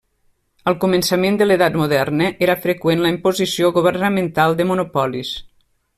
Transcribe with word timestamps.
Als 0.69 0.79
començaments 0.83 1.41
de 1.41 1.47
l'edat 1.49 1.77
moderna 1.83 2.29
era 2.47 2.57
freqüent 2.63 3.03
la 3.07 3.13
imposició 3.15 3.73
governamental 3.77 4.59
de 4.63 4.69
monopolis. 4.73 5.37